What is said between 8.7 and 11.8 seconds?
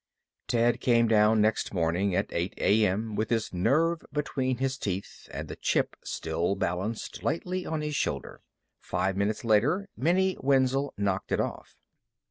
Five minutes later Minnie Wenzel knocked it off.